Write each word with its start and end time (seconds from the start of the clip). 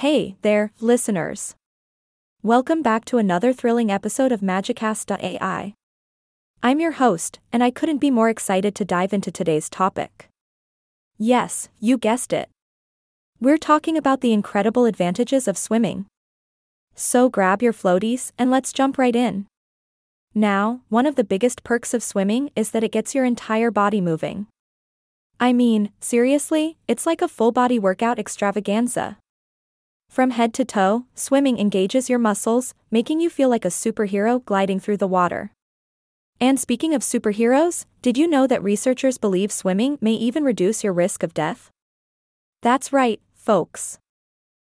Hey 0.00 0.36
there, 0.42 0.72
listeners. 0.78 1.54
Welcome 2.42 2.82
back 2.82 3.06
to 3.06 3.16
another 3.16 3.54
thrilling 3.54 3.90
episode 3.90 4.30
of 4.30 4.42
Magicast.ai. 4.42 5.72
I'm 6.62 6.80
your 6.80 6.92
host, 6.92 7.40
and 7.50 7.64
I 7.64 7.70
couldn't 7.70 7.96
be 7.96 8.10
more 8.10 8.28
excited 8.28 8.74
to 8.74 8.84
dive 8.84 9.14
into 9.14 9.30
today's 9.30 9.70
topic. 9.70 10.28
Yes, 11.16 11.70
you 11.80 11.96
guessed 11.96 12.34
it. 12.34 12.50
We're 13.40 13.56
talking 13.56 13.96
about 13.96 14.20
the 14.20 14.34
incredible 14.34 14.84
advantages 14.84 15.48
of 15.48 15.56
swimming. 15.56 16.04
So 16.94 17.30
grab 17.30 17.62
your 17.62 17.72
floaties 17.72 18.32
and 18.38 18.50
let's 18.50 18.74
jump 18.74 18.98
right 18.98 19.16
in. 19.16 19.46
Now, 20.34 20.82
one 20.90 21.06
of 21.06 21.14
the 21.14 21.24
biggest 21.24 21.64
perks 21.64 21.94
of 21.94 22.02
swimming 22.02 22.50
is 22.54 22.72
that 22.72 22.84
it 22.84 22.92
gets 22.92 23.14
your 23.14 23.24
entire 23.24 23.70
body 23.70 24.02
moving. 24.02 24.46
I 25.40 25.54
mean, 25.54 25.90
seriously, 26.00 26.76
it's 26.86 27.06
like 27.06 27.22
a 27.22 27.28
full 27.28 27.50
body 27.50 27.78
workout 27.78 28.18
extravaganza. 28.18 29.16
From 30.16 30.30
head 30.30 30.54
to 30.54 30.64
toe, 30.64 31.04
swimming 31.14 31.58
engages 31.58 32.08
your 32.08 32.18
muscles, 32.18 32.72
making 32.90 33.20
you 33.20 33.28
feel 33.28 33.50
like 33.50 33.66
a 33.66 33.68
superhero 33.68 34.42
gliding 34.42 34.80
through 34.80 34.96
the 34.96 35.06
water. 35.06 35.52
And 36.40 36.58
speaking 36.58 36.94
of 36.94 37.02
superheroes, 37.02 37.84
did 38.00 38.16
you 38.16 38.26
know 38.26 38.46
that 38.46 38.62
researchers 38.62 39.18
believe 39.18 39.52
swimming 39.52 39.98
may 40.00 40.14
even 40.14 40.42
reduce 40.42 40.82
your 40.82 40.94
risk 40.94 41.22
of 41.22 41.34
death? 41.34 41.70
That's 42.62 42.94
right, 42.94 43.20
folks. 43.34 43.98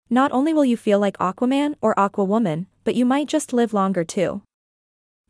Not 0.09 0.33
only 0.33 0.53
will 0.53 0.65
you 0.65 0.75
feel 0.75 0.99
like 0.99 1.17
Aquaman 1.19 1.75
or 1.79 1.95
Aquawoman, 1.95 2.65
but 2.83 2.95
you 2.95 3.05
might 3.05 3.29
just 3.29 3.53
live 3.53 3.73
longer 3.73 4.03
too. 4.03 4.41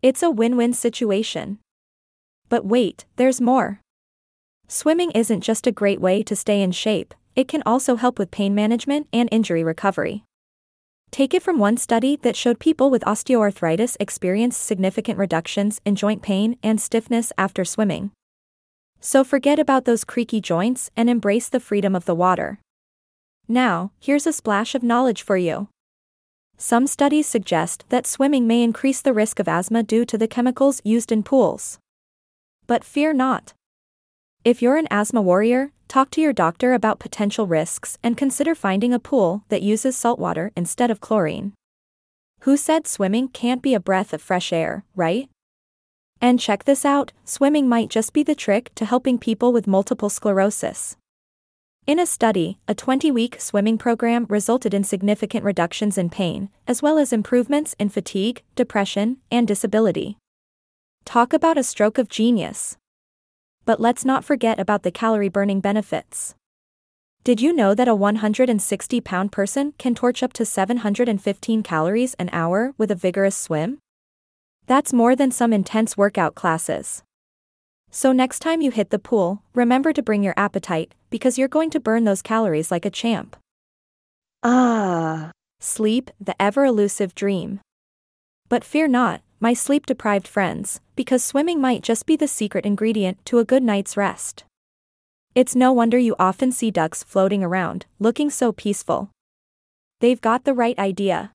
It's 0.01 0.23
a 0.23 0.31
win 0.31 0.57
win 0.57 0.73
situation. 0.73 1.59
But 2.49 2.65
wait, 2.65 3.05
there's 3.17 3.39
more. 3.39 3.81
Swimming 4.67 5.11
isn't 5.11 5.41
just 5.41 5.67
a 5.67 5.71
great 5.71 6.01
way 6.01 6.23
to 6.23 6.35
stay 6.35 6.63
in 6.63 6.71
shape, 6.71 7.13
it 7.35 7.47
can 7.47 7.63
also 7.65 7.95
help 7.95 8.19
with 8.19 8.31
pain 8.31 8.53
management 8.55 9.07
and 9.13 9.29
injury 9.31 9.63
recovery. 9.63 10.23
Take 11.11 11.33
it 11.33 11.41
from 11.41 11.57
one 11.57 11.77
study 11.77 12.17
that 12.21 12.35
showed 12.35 12.59
people 12.59 12.89
with 12.89 13.03
osteoarthritis 13.03 13.97
experienced 13.99 14.63
significant 14.63 15.17
reductions 15.17 15.81
in 15.83 15.95
joint 15.95 16.21
pain 16.21 16.57
and 16.61 16.79
stiffness 16.79 17.33
after 17.37 17.65
swimming. 17.65 18.11
So 18.99 19.23
forget 19.23 19.59
about 19.59 19.85
those 19.85 20.03
creaky 20.03 20.41
joints 20.41 20.91
and 20.95 21.09
embrace 21.09 21.49
the 21.49 21.59
freedom 21.59 21.95
of 21.95 22.05
the 22.05 22.15
water. 22.15 22.59
Now, 23.47 23.91
here's 23.99 24.27
a 24.27 24.33
splash 24.33 24.75
of 24.75 24.83
knowledge 24.83 25.23
for 25.23 25.37
you. 25.37 25.69
Some 26.57 26.85
studies 26.85 27.25
suggest 27.25 27.85
that 27.89 28.05
swimming 28.05 28.45
may 28.45 28.61
increase 28.61 29.01
the 29.01 29.13
risk 29.13 29.39
of 29.39 29.47
asthma 29.47 29.81
due 29.81 30.05
to 30.05 30.17
the 30.17 30.27
chemicals 30.27 30.81
used 30.83 31.11
in 31.11 31.23
pools. 31.23 31.79
But 32.67 32.83
fear 32.83 33.13
not. 33.13 33.53
If 34.43 34.61
you're 34.61 34.77
an 34.77 34.87
asthma 34.91 35.21
warrior, 35.21 35.71
talk 35.89 36.11
to 36.11 36.21
your 36.21 36.31
doctor 36.31 36.73
about 36.73 36.99
potential 36.99 37.47
risks 37.47 37.97
and 38.03 38.15
consider 38.15 38.53
finding 38.53 38.93
a 38.93 38.99
pool 38.99 39.43
that 39.49 39.63
uses 39.63 39.97
saltwater 39.97 40.51
instead 40.55 40.91
of 40.91 41.01
chlorine. 41.01 41.51
Who 42.41 42.55
said 42.55 42.87
swimming 42.87 43.27
can't 43.27 43.61
be 43.61 43.73
a 43.73 43.79
breath 43.79 44.13
of 44.13 44.21
fresh 44.21 44.53
air, 44.53 44.85
right? 44.95 45.27
And 46.21 46.39
check 46.39 46.65
this 46.65 46.85
out 46.85 47.11
swimming 47.25 47.67
might 47.67 47.89
just 47.89 48.13
be 48.13 48.23
the 48.23 48.35
trick 48.35 48.71
to 48.75 48.85
helping 48.85 49.17
people 49.17 49.51
with 49.51 49.67
multiple 49.67 50.09
sclerosis. 50.09 50.95
In 51.87 51.97
a 51.97 52.05
study, 52.05 52.59
a 52.67 52.75
20 52.75 53.09
week 53.09 53.41
swimming 53.41 53.79
program 53.79 54.27
resulted 54.29 54.75
in 54.75 54.83
significant 54.83 55.43
reductions 55.43 55.97
in 55.97 56.11
pain, 56.11 56.49
as 56.67 56.83
well 56.83 56.99
as 56.99 57.11
improvements 57.11 57.75
in 57.79 57.89
fatigue, 57.89 58.43
depression, 58.55 59.17
and 59.31 59.47
disability. 59.47 60.17
Talk 61.03 61.33
about 61.33 61.57
a 61.57 61.63
stroke 61.63 61.97
of 61.97 62.07
genius. 62.07 62.77
But 63.69 63.79
let's 63.79 64.03
not 64.03 64.25
forget 64.25 64.59
about 64.59 64.81
the 64.81 64.89
calorie 64.89 65.29
burning 65.29 65.59
benefits. 65.59 66.33
Did 67.23 67.39
you 67.39 67.53
know 67.53 67.75
that 67.75 67.87
a 67.87 67.93
160 67.93 68.99
pound 69.01 69.31
person 69.31 69.75
can 69.77 69.93
torch 69.93 70.23
up 70.23 70.33
to 70.33 70.43
715 70.43 71.61
calories 71.61 72.15
an 72.15 72.31
hour 72.33 72.73
with 72.79 72.89
a 72.89 72.95
vigorous 72.95 73.37
swim? 73.37 73.77
That's 74.65 74.91
more 74.91 75.15
than 75.15 75.29
some 75.29 75.53
intense 75.53 75.95
workout 75.95 76.33
classes. 76.33 77.03
So 77.91 78.11
next 78.11 78.39
time 78.39 78.63
you 78.63 78.71
hit 78.71 78.89
the 78.89 78.97
pool, 78.97 79.43
remember 79.53 79.93
to 79.93 80.01
bring 80.01 80.23
your 80.23 80.33
appetite, 80.35 80.95
because 81.11 81.37
you're 81.37 81.47
going 81.47 81.69
to 81.69 81.79
burn 81.79 82.05
those 82.05 82.23
calories 82.23 82.71
like 82.71 82.87
a 82.87 82.89
champ. 82.89 83.35
Ah. 84.41 85.29
Sleep, 85.59 86.09
the 86.19 86.33
ever 86.41 86.65
elusive 86.65 87.13
dream. 87.13 87.59
But 88.49 88.63
fear 88.63 88.87
not, 88.87 89.21
my 89.39 89.53
sleep 89.53 89.85
deprived 89.85 90.27
friends, 90.27 90.81
because 90.95 91.23
swimming 91.23 91.61
might 91.61 91.81
just 91.81 92.05
be 92.05 92.15
the 92.15 92.27
secret 92.27 92.65
ingredient 92.65 93.23
to 93.25 93.39
a 93.39 93.45
good 93.45 93.63
night's 93.63 93.95
rest. 93.95 94.43
It's 95.33 95.55
no 95.55 95.71
wonder 95.71 95.97
you 95.97 96.15
often 96.19 96.51
see 96.51 96.71
ducks 96.71 97.03
floating 97.03 97.43
around, 97.43 97.85
looking 97.99 98.29
so 98.29 98.51
peaceful. 98.51 99.11
They've 100.01 100.19
got 100.19 100.43
the 100.43 100.53
right 100.53 100.77
idea. 100.77 101.31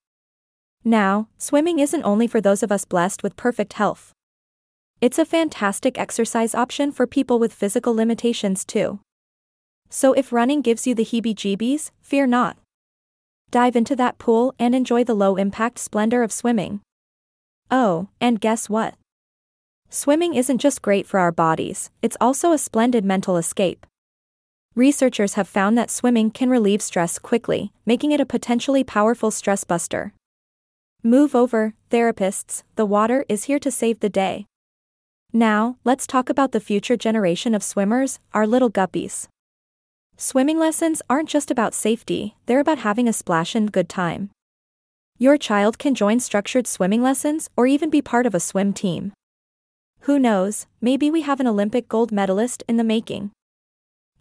Now, 0.85 1.29
swimming 1.39 1.79
isn't 1.79 2.03
only 2.05 2.27
for 2.27 2.41
those 2.41 2.63
of 2.63 2.71
us 2.71 2.85
blessed 2.85 3.23
with 3.23 3.37
perfect 3.37 3.75
health. 3.75 4.13
It's 5.01 5.19
a 5.19 5.25
fantastic 5.25 5.99
exercise 5.99 6.55
option 6.55 6.93
for 6.93 7.07
people 7.07 7.39
with 7.39 7.55
physical 7.55 7.95
limitations 7.95 8.65
too. 8.65 9.01
So 9.89 10.13
if 10.13 10.33
running 10.33 10.61
gives 10.61 10.87
you 10.87 10.95
the 10.95 11.05
heebie 11.05 11.35
jeebies, 11.35 11.91
fear 12.03 12.27
not. 12.27 12.59
Dive 13.51 13.77
into 13.77 13.97
that 13.97 14.19
pool 14.19 14.55
and 14.59 14.75
enjoy 14.75 15.05
the 15.05 15.15
low 15.15 15.37
impact 15.37 15.79
splendor 15.79 16.23
of 16.23 16.33
swimming. 16.33 16.81
Oh, 17.71 18.09
and 18.21 18.41
guess 18.41 18.69
what? 18.69 18.95
Swimming 19.89 20.35
isn't 20.35 20.59
just 20.59 20.83
great 20.83 21.07
for 21.07 21.21
our 21.21 21.33
bodies, 21.33 21.91
it's 22.03 22.17
also 22.21 22.53
a 22.53 22.59
splendid 22.59 23.05
mental 23.05 23.37
escape. 23.37 23.87
Researchers 24.75 25.35
have 25.35 25.47
found 25.47 25.79
that 25.79 25.91
swimming 25.91 26.33
can 26.33 26.51
relieve 26.51 26.83
stress 26.83 27.19
quickly, 27.19 27.73
making 27.87 28.11
it 28.11 28.21
a 28.21 28.27
potentially 28.27 28.83
powerful 28.83 29.31
stress 29.31 29.63
buster. 29.63 30.13
Move 31.03 31.35
over, 31.35 31.75
therapists, 31.91 32.65
the 32.75 32.87
water 32.87 33.25
is 33.29 33.45
here 33.45 33.61
to 33.61 33.71
save 33.71 34.01
the 34.01 34.09
day. 34.09 34.47
Now, 35.33 35.77
let's 35.85 36.07
talk 36.07 36.29
about 36.29 36.53
the 36.53 36.61
future 36.61 36.97
generation 36.97 37.55
of 37.55 37.63
swimmers, 37.63 38.19
our 38.33 38.47
little 38.47 38.71
guppies. 38.71 39.29
Swimming 40.17 40.59
lessons 40.59 41.03
aren't 41.11 41.29
just 41.29 41.51
about 41.51 41.75
safety, 41.75 42.37
they're 42.47 42.61
about 42.61 42.79
having 42.79 43.09
a 43.09 43.13
splash 43.13 43.55
and 43.55 43.71
good 43.71 43.89
time. 43.89 44.31
Your 45.19 45.39
child 45.39 45.79
can 45.79 45.95
join 45.95 46.19
structured 46.19 46.67
swimming 46.67 47.03
lessons 47.03 47.49
or 47.57 47.69
even 47.69 47.89
be 47.89 48.03
part 48.03 48.27
of 48.27 48.35
a 48.35 48.41
swim 48.41 48.73
team. 48.73 49.13
Who 50.01 50.19
knows, 50.19 50.67
maybe 50.81 51.11
we 51.11 51.23
have 51.23 51.39
an 51.39 51.47
Olympic 51.47 51.89
gold 51.89 52.11
medalist 52.11 52.65
in 52.69 52.77
the 52.77 52.85
making. 52.85 53.31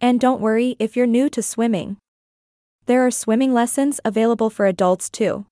And 0.00 0.20
don't 0.20 0.40
worry 0.40 0.76
if 0.78 0.96
you're 0.96 1.06
new 1.06 1.28
to 1.30 1.42
swimming. 1.42 1.96
There 2.86 3.04
are 3.04 3.10
swimming 3.10 3.52
lessons 3.52 4.00
available 4.04 4.50
for 4.50 4.66
adults 4.66 5.10
too. 5.10 5.46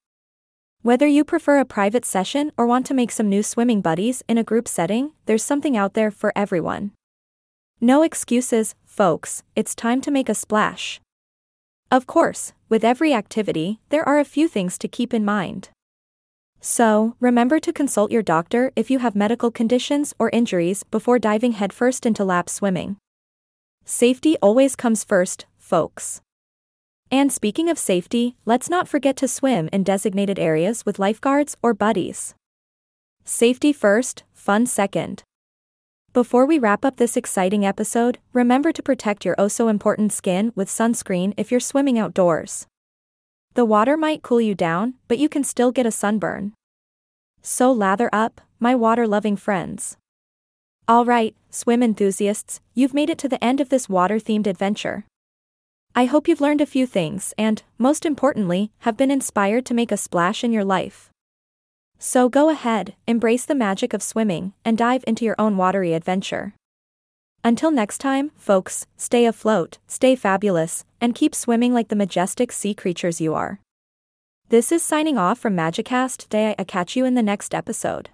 Whether 0.82 1.06
you 1.06 1.24
prefer 1.24 1.58
a 1.58 1.64
private 1.64 2.04
session 2.04 2.52
or 2.56 2.66
want 2.66 2.86
to 2.86 2.94
make 2.94 3.10
some 3.10 3.28
new 3.28 3.42
swimming 3.42 3.80
buddies 3.80 4.22
in 4.28 4.38
a 4.38 4.44
group 4.44 4.68
setting, 4.68 5.12
there's 5.26 5.44
something 5.44 5.76
out 5.76 5.94
there 5.94 6.10
for 6.10 6.32
everyone. 6.36 6.92
No 7.80 8.02
excuses, 8.02 8.74
folks, 8.84 9.42
it's 9.56 9.74
time 9.74 10.00
to 10.02 10.10
make 10.10 10.28
a 10.28 10.34
splash. 10.34 11.00
Of 11.92 12.06
course, 12.06 12.54
with 12.70 12.84
every 12.84 13.12
activity, 13.12 13.78
there 13.90 14.08
are 14.08 14.18
a 14.18 14.24
few 14.24 14.48
things 14.48 14.78
to 14.78 14.88
keep 14.88 15.12
in 15.12 15.26
mind. 15.26 15.68
So, 16.58 17.16
remember 17.20 17.60
to 17.60 17.70
consult 17.70 18.10
your 18.10 18.22
doctor 18.22 18.72
if 18.74 18.90
you 18.90 19.00
have 19.00 19.14
medical 19.14 19.50
conditions 19.50 20.14
or 20.18 20.30
injuries 20.30 20.84
before 20.84 21.18
diving 21.18 21.52
headfirst 21.52 22.06
into 22.06 22.24
lap 22.24 22.48
swimming. 22.48 22.96
Safety 23.84 24.38
always 24.40 24.74
comes 24.74 25.04
first, 25.04 25.44
folks. 25.58 26.22
And 27.10 27.30
speaking 27.30 27.68
of 27.68 27.78
safety, 27.78 28.36
let's 28.46 28.70
not 28.70 28.88
forget 28.88 29.14
to 29.18 29.28
swim 29.28 29.68
in 29.70 29.84
designated 29.84 30.38
areas 30.38 30.86
with 30.86 30.98
lifeguards 30.98 31.58
or 31.62 31.74
buddies. 31.74 32.34
Safety 33.22 33.70
first, 33.70 34.22
fun 34.32 34.64
second. 34.64 35.24
Before 36.12 36.44
we 36.44 36.58
wrap 36.58 36.84
up 36.84 36.98
this 36.98 37.16
exciting 37.16 37.64
episode, 37.64 38.18
remember 38.34 38.70
to 38.70 38.82
protect 38.82 39.24
your 39.24 39.34
oh 39.38 39.48
so 39.48 39.68
important 39.68 40.12
skin 40.12 40.52
with 40.54 40.68
sunscreen 40.68 41.32
if 41.38 41.50
you're 41.50 41.58
swimming 41.58 41.98
outdoors. 41.98 42.66
The 43.54 43.64
water 43.64 43.96
might 43.96 44.22
cool 44.22 44.42
you 44.42 44.54
down, 44.54 44.92
but 45.08 45.16
you 45.16 45.30
can 45.30 45.42
still 45.42 45.72
get 45.72 45.86
a 45.86 45.90
sunburn. 45.90 46.52
So 47.40 47.72
lather 47.72 48.10
up, 48.12 48.42
my 48.60 48.74
water 48.74 49.06
loving 49.06 49.36
friends. 49.36 49.96
Alright, 50.86 51.34
swim 51.48 51.82
enthusiasts, 51.82 52.60
you've 52.74 52.92
made 52.92 53.08
it 53.08 53.16
to 53.16 53.28
the 53.28 53.42
end 53.42 53.58
of 53.58 53.70
this 53.70 53.88
water 53.88 54.16
themed 54.16 54.46
adventure. 54.46 55.06
I 55.94 56.04
hope 56.04 56.28
you've 56.28 56.42
learned 56.42 56.60
a 56.60 56.66
few 56.66 56.86
things 56.86 57.32
and, 57.38 57.62
most 57.78 58.04
importantly, 58.04 58.70
have 58.80 58.98
been 58.98 59.10
inspired 59.10 59.64
to 59.64 59.74
make 59.74 59.90
a 59.90 59.96
splash 59.96 60.44
in 60.44 60.52
your 60.52 60.64
life. 60.64 61.08
So 62.04 62.28
go 62.28 62.48
ahead, 62.48 62.96
embrace 63.06 63.44
the 63.44 63.54
magic 63.54 63.94
of 63.94 64.02
swimming, 64.02 64.54
and 64.64 64.76
dive 64.76 65.04
into 65.06 65.24
your 65.24 65.36
own 65.38 65.56
watery 65.56 65.94
adventure. 65.94 66.52
Until 67.44 67.70
next 67.70 67.98
time, 67.98 68.32
folks, 68.36 68.88
stay 68.96 69.24
afloat, 69.24 69.78
stay 69.86 70.16
fabulous, 70.16 70.84
and 71.00 71.14
keep 71.14 71.32
swimming 71.32 71.72
like 71.72 71.90
the 71.90 71.94
majestic 71.94 72.50
sea 72.50 72.74
creatures 72.74 73.20
you 73.20 73.34
are. 73.34 73.60
This 74.48 74.72
is 74.72 74.82
signing 74.82 75.16
off 75.16 75.38
from 75.38 75.54
Magicast 75.54 76.28
Day. 76.28 76.56
I 76.58 76.64
catch 76.64 76.96
you 76.96 77.04
in 77.04 77.14
the 77.14 77.22
next 77.22 77.54
episode. 77.54 78.10